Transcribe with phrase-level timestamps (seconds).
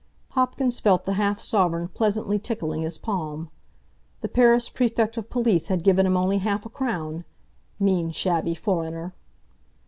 [0.29, 3.51] Hopkins felt the half sovereign pleasantly tickling his palm.
[4.21, 9.13] The Paris Prefect of Police had given him only half a crown—mean, shabby foreigner!